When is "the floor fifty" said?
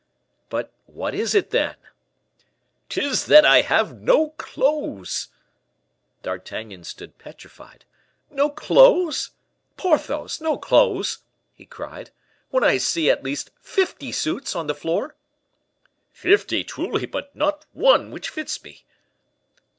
14.65-16.63